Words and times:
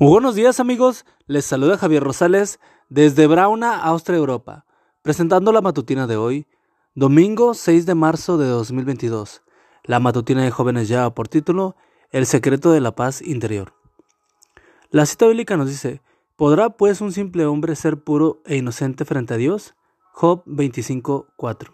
Buenos 0.00 0.36
días 0.36 0.60
amigos, 0.60 1.04
les 1.26 1.44
saluda 1.44 1.76
Javier 1.76 2.04
Rosales 2.04 2.60
desde 2.88 3.26
Brauna, 3.26 3.82
Austria, 3.82 4.16
Europa, 4.16 4.64
presentando 5.02 5.50
la 5.50 5.60
matutina 5.60 6.06
de 6.06 6.16
hoy, 6.16 6.46
domingo 6.94 7.52
6 7.52 7.84
de 7.84 7.96
marzo 7.96 8.38
de 8.38 8.46
2022. 8.46 9.42
La 9.82 9.98
matutina 9.98 10.44
de 10.44 10.52
jóvenes 10.52 10.86
ya 10.86 11.10
por 11.10 11.26
título 11.26 11.74
El 12.12 12.26
secreto 12.26 12.70
de 12.70 12.80
la 12.80 12.94
paz 12.94 13.20
interior. 13.22 13.72
La 14.92 15.04
cita 15.04 15.26
bíblica 15.26 15.56
nos 15.56 15.68
dice, 15.68 16.00
¿podrá 16.36 16.70
pues 16.70 17.00
un 17.00 17.10
simple 17.10 17.46
hombre 17.46 17.74
ser 17.74 18.00
puro 18.00 18.40
e 18.46 18.56
inocente 18.56 19.04
frente 19.04 19.34
a 19.34 19.36
Dios? 19.36 19.74
Job 20.12 20.44
25:4. 20.46 21.72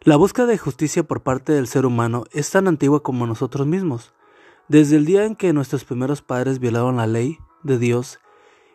La 0.00 0.16
búsqueda 0.16 0.46
de 0.46 0.58
justicia 0.58 1.04
por 1.04 1.22
parte 1.22 1.52
del 1.52 1.68
ser 1.68 1.86
humano 1.86 2.24
es 2.32 2.50
tan 2.50 2.66
antigua 2.66 3.00
como 3.00 3.28
nosotros 3.28 3.64
mismos. 3.64 4.12
Desde 4.68 4.96
el 4.96 5.04
día 5.04 5.24
en 5.24 5.36
que 5.36 5.52
nuestros 5.52 5.84
primeros 5.84 6.22
padres 6.22 6.58
violaron 6.58 6.96
la 6.96 7.06
ley 7.06 7.38
de 7.62 7.78
Dios 7.78 8.20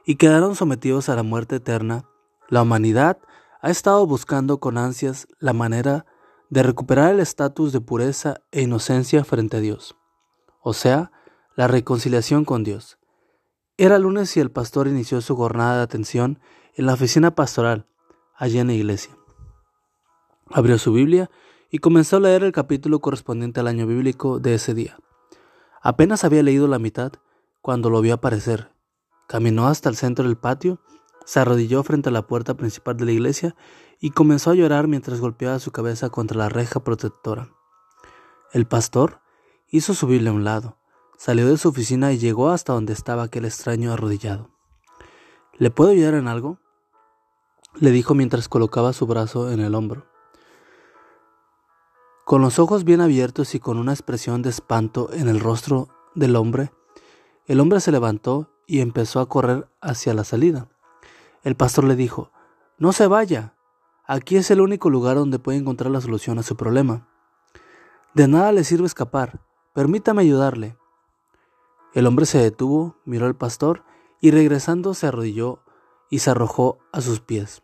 y 0.05 0.15
quedaron 0.15 0.55
sometidos 0.55 1.09
a 1.09 1.15
la 1.15 1.23
muerte 1.23 1.57
eterna, 1.57 2.05
la 2.49 2.61
humanidad 2.61 3.17
ha 3.61 3.69
estado 3.69 4.05
buscando 4.05 4.59
con 4.59 4.77
ansias 4.77 5.27
la 5.39 5.53
manera 5.53 6.05
de 6.49 6.63
recuperar 6.63 7.13
el 7.13 7.19
estatus 7.19 7.73
de 7.73 7.81
pureza 7.81 8.35
e 8.51 8.61
inocencia 8.61 9.23
frente 9.23 9.57
a 9.57 9.59
Dios, 9.59 9.95
o 10.61 10.73
sea, 10.73 11.11
la 11.55 11.67
reconciliación 11.67 12.45
con 12.45 12.63
Dios. 12.63 12.97
Era 13.77 13.99
lunes 13.99 14.35
y 14.37 14.39
el 14.39 14.51
pastor 14.51 14.87
inició 14.87 15.21
su 15.21 15.35
jornada 15.35 15.77
de 15.77 15.83
atención 15.83 16.39
en 16.75 16.85
la 16.85 16.93
oficina 16.93 17.35
pastoral, 17.35 17.87
allí 18.35 18.59
en 18.59 18.67
la 18.67 18.73
iglesia. 18.73 19.17
Abrió 20.51 20.77
su 20.77 20.93
Biblia 20.93 21.29
y 21.69 21.79
comenzó 21.79 22.17
a 22.17 22.21
leer 22.21 22.43
el 22.43 22.51
capítulo 22.51 22.99
correspondiente 22.99 23.59
al 23.59 23.67
año 23.67 23.87
bíblico 23.87 24.39
de 24.39 24.53
ese 24.53 24.73
día. 24.73 24.97
Apenas 25.81 26.23
había 26.23 26.43
leído 26.43 26.67
la 26.67 26.79
mitad 26.79 27.13
cuando 27.61 27.89
lo 27.89 28.01
vio 28.01 28.13
aparecer. 28.13 28.71
Caminó 29.27 29.67
hasta 29.67 29.89
el 29.89 29.95
centro 29.95 30.25
del 30.25 30.37
patio, 30.37 30.79
se 31.25 31.39
arrodilló 31.39 31.83
frente 31.83 32.09
a 32.09 32.11
la 32.13 32.27
puerta 32.27 32.55
principal 32.55 32.95
de 32.97 33.05
la 33.05 33.11
iglesia 33.11 33.55
y 33.99 34.11
comenzó 34.11 34.51
a 34.51 34.55
llorar 34.55 34.87
mientras 34.87 35.19
golpeaba 35.19 35.59
su 35.59 35.71
cabeza 35.71 36.09
contra 36.09 36.37
la 36.37 36.49
reja 36.49 36.79
protectora. 36.79 37.49
El 38.53 38.65
pastor 38.65 39.19
hizo 39.69 39.93
subirle 39.93 40.29
a 40.29 40.33
un 40.33 40.43
lado, 40.43 40.77
salió 41.17 41.47
de 41.47 41.57
su 41.57 41.69
oficina 41.69 42.13
y 42.13 42.17
llegó 42.17 42.49
hasta 42.49 42.73
donde 42.73 42.93
estaba 42.93 43.23
aquel 43.23 43.45
extraño 43.45 43.91
arrodillado. 43.91 44.51
¿Le 45.57 45.71
puedo 45.71 45.91
ayudar 45.91 46.13
en 46.13 46.27
algo? 46.27 46.59
le 47.79 47.91
dijo 47.91 48.15
mientras 48.15 48.47
colocaba 48.47 48.93
su 48.93 49.05
brazo 49.05 49.51
en 49.51 49.59
el 49.59 49.75
hombro. 49.75 50.07
Con 52.27 52.41
los 52.41 52.59
ojos 52.59 52.83
bien 52.83 52.99
abiertos 52.99 53.55
y 53.55 53.61
con 53.61 53.77
una 53.77 53.93
expresión 53.93 54.41
de 54.41 54.49
espanto 54.49 55.13
en 55.13 55.29
el 55.29 55.39
rostro 55.39 55.87
del 56.13 56.35
hombre, 56.35 56.73
el 57.45 57.61
hombre 57.61 57.79
se 57.79 57.93
levantó 57.93 58.51
y 58.67 58.81
empezó 58.81 59.21
a 59.21 59.29
correr 59.29 59.69
hacia 59.79 60.13
la 60.13 60.25
salida. 60.25 60.67
El 61.43 61.55
pastor 61.55 61.85
le 61.85 61.95
dijo, 61.95 62.33
No 62.79 62.91
se 62.91 63.07
vaya, 63.07 63.55
aquí 64.05 64.35
es 64.35 64.51
el 64.51 64.59
único 64.59 64.89
lugar 64.89 65.15
donde 65.15 65.39
puede 65.39 65.57
encontrar 65.57 65.89
la 65.89 66.01
solución 66.01 66.37
a 66.37 66.43
su 66.43 66.57
problema. 66.57 67.07
De 68.13 68.27
nada 68.27 68.51
le 68.51 68.65
sirve 68.65 68.87
escapar, 68.87 69.39
permítame 69.73 70.23
ayudarle. 70.23 70.75
El 71.93 72.07
hombre 72.07 72.25
se 72.25 72.39
detuvo, 72.39 72.97
miró 73.05 73.25
al 73.25 73.37
pastor 73.37 73.85
y 74.19 74.31
regresando 74.31 74.95
se 74.95 75.07
arrodilló 75.07 75.63
y 76.09 76.19
se 76.19 76.31
arrojó 76.31 76.79
a 76.91 76.99
sus 76.99 77.21
pies, 77.21 77.63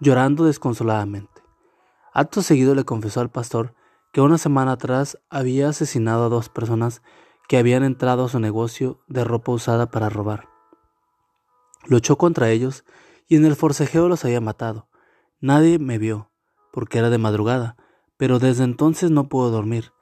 llorando 0.00 0.46
desconsoladamente. 0.46 1.45
Acto 2.18 2.40
seguido 2.40 2.74
le 2.74 2.86
confesó 2.86 3.20
al 3.20 3.28
pastor 3.28 3.74
que 4.10 4.22
una 4.22 4.38
semana 4.38 4.72
atrás 4.72 5.18
había 5.28 5.68
asesinado 5.68 6.24
a 6.24 6.28
dos 6.30 6.48
personas 6.48 7.02
que 7.46 7.58
habían 7.58 7.84
entrado 7.84 8.24
a 8.24 8.28
su 8.30 8.40
negocio 8.40 9.02
de 9.06 9.22
ropa 9.22 9.52
usada 9.52 9.90
para 9.90 10.08
robar. 10.08 10.48
Luchó 11.84 12.16
contra 12.16 12.48
ellos 12.48 12.86
y 13.28 13.36
en 13.36 13.44
el 13.44 13.54
forcejeo 13.54 14.08
los 14.08 14.24
había 14.24 14.40
matado. 14.40 14.88
Nadie 15.40 15.78
me 15.78 15.98
vio, 15.98 16.30
porque 16.72 16.96
era 16.96 17.10
de 17.10 17.18
madrugada, 17.18 17.76
pero 18.16 18.38
desde 18.38 18.64
entonces 18.64 19.10
no 19.10 19.28
puedo 19.28 19.50
dormir. 19.50 19.92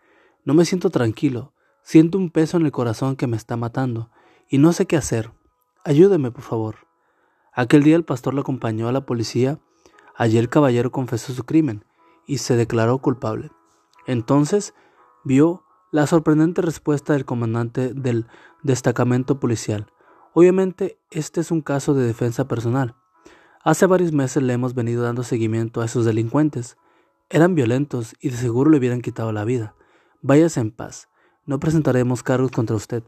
No 0.44 0.54
me 0.54 0.64
siento 0.66 0.90
tranquilo, 0.90 1.52
siento 1.82 2.16
un 2.16 2.30
peso 2.30 2.58
en 2.58 2.64
el 2.64 2.70
corazón 2.70 3.16
que 3.16 3.26
me 3.26 3.36
está 3.36 3.56
matando, 3.56 4.12
y 4.48 4.58
no 4.58 4.72
sé 4.72 4.86
qué 4.86 4.96
hacer. 4.96 5.32
Ayúdeme, 5.82 6.30
por 6.30 6.44
favor. 6.44 6.76
Aquel 7.52 7.82
día 7.82 7.96
el 7.96 8.04
pastor 8.04 8.34
lo 8.34 8.42
acompañó 8.42 8.86
a 8.86 8.92
la 8.92 9.04
policía. 9.04 9.58
Allí 10.14 10.38
el 10.38 10.48
caballero 10.48 10.92
confesó 10.92 11.32
su 11.32 11.42
crimen 11.42 11.84
y 12.26 12.38
se 12.38 12.56
declaró 12.56 12.98
culpable. 12.98 13.50
Entonces 14.06 14.74
vio 15.24 15.64
la 15.90 16.06
sorprendente 16.06 16.62
respuesta 16.62 17.12
del 17.12 17.24
comandante 17.24 17.94
del 17.94 18.26
destacamento 18.62 19.38
policial. 19.38 19.86
Obviamente, 20.32 20.98
este 21.10 21.40
es 21.40 21.50
un 21.50 21.60
caso 21.60 21.94
de 21.94 22.04
defensa 22.04 22.48
personal. 22.48 22.96
Hace 23.62 23.86
varios 23.86 24.12
meses 24.12 24.42
le 24.42 24.52
hemos 24.52 24.74
venido 24.74 25.04
dando 25.04 25.22
seguimiento 25.22 25.80
a 25.80 25.84
esos 25.84 26.04
delincuentes. 26.04 26.76
Eran 27.30 27.54
violentos 27.54 28.14
y 28.20 28.30
de 28.30 28.36
seguro 28.36 28.70
le 28.70 28.78
hubieran 28.78 29.00
quitado 29.00 29.32
la 29.32 29.44
vida. 29.44 29.74
Váyase 30.20 30.60
en 30.60 30.70
paz. 30.70 31.08
No 31.46 31.60
presentaremos 31.60 32.22
cargos 32.22 32.50
contra 32.50 32.74
usted. 32.74 33.04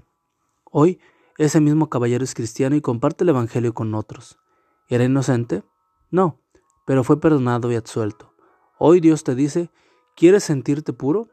Hoy, 0.71 1.01
ese 1.39 1.61
mismo 1.61 1.89
caballero 1.91 2.23
es 2.23 2.35
cristiano 2.35 2.77
y 2.77 2.81
comparte 2.81 3.25
el 3.25 3.31
Evangelio 3.31 3.75
con 3.75 3.95
otros. 3.95 4.39
¿Era 4.89 5.05
inocente? 5.05 5.65
No, 6.11 6.41
pero 6.87 7.03
fue 7.03 7.21
perdonado 7.21 7.73
y 7.73 7.75
absuelto. 7.75 8.36
Hoy 8.79 9.01
Dios 9.01 9.25
te 9.25 9.35
dice, 9.35 9.71
¿quieres 10.15 10.45
sentirte 10.45 10.93
puro? 10.93 11.29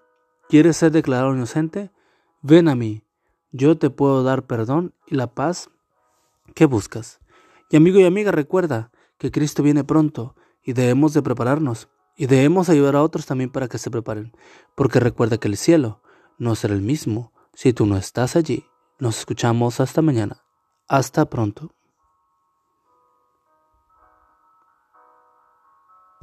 ¿Quieres 0.47 0.77
ser 0.77 0.91
declarado 0.91 1.33
inocente? 1.33 1.91
Ven 2.41 2.69
a 2.69 2.75
mí, 2.75 3.03
yo 3.51 3.77
te 3.77 3.89
puedo 3.89 4.23
dar 4.23 4.45
perdón 4.45 4.93
y 5.07 5.15
la 5.15 5.27
paz 5.27 5.69
que 6.55 6.65
buscas. 6.65 7.19
Y 7.69 7.75
amigo 7.75 7.99
y 7.99 8.05
amiga, 8.05 8.31
recuerda 8.31 8.91
que 9.17 9.31
Cristo 9.31 9.61
viene 9.61 9.83
pronto 9.83 10.35
y 10.63 10.73
debemos 10.73 11.13
de 11.13 11.21
prepararnos 11.21 11.89
y 12.15 12.27
debemos 12.27 12.69
ayudar 12.69 12.95
a 12.95 13.03
otros 13.03 13.25
también 13.25 13.49
para 13.49 13.67
que 13.67 13.77
se 13.77 13.91
preparen, 13.91 14.31
porque 14.75 14.99
recuerda 14.99 15.37
que 15.37 15.47
el 15.47 15.57
cielo 15.57 16.01
no 16.37 16.55
será 16.55 16.73
el 16.73 16.81
mismo 16.81 17.33
si 17.53 17.73
tú 17.73 17.85
no 17.85 17.97
estás 17.97 18.35
allí. 18.35 18.65
Nos 18.99 19.19
escuchamos 19.19 19.79
hasta 19.79 20.01
mañana. 20.01 20.43
Hasta 20.87 21.29
pronto. 21.29 21.73